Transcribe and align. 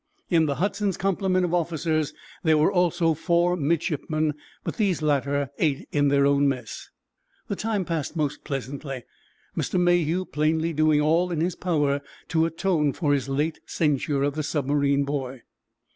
In 0.31 0.47
the 0.47 0.55
"Hudson's" 0.55 0.97
complement 0.97 1.45
of 1.45 1.53
officers 1.53 2.11
there 2.41 2.57
were 2.57 2.71
also 2.71 3.13
four 3.13 3.55
midshipmen, 3.55 4.33
but 4.63 4.77
these 4.77 5.03
latter 5.03 5.51
ate 5.59 5.87
in 5.91 6.07
their 6.07 6.25
own 6.25 6.49
mess. 6.49 6.89
The 7.49 7.55
time 7.55 7.85
passed 7.85 8.15
most 8.15 8.43
pleasantly, 8.43 9.03
Mr. 9.55 9.79
Mayhew 9.79 10.25
plainly 10.25 10.73
doing 10.73 11.01
all 11.01 11.31
in 11.31 11.39
his 11.39 11.55
power 11.55 12.01
to 12.29 12.45
atone 12.47 12.93
for 12.93 13.13
his 13.13 13.29
late 13.29 13.59
censure 13.67 14.23
of 14.23 14.33
the 14.33 14.41
submarine 14.41 15.03
boy. 15.03 15.43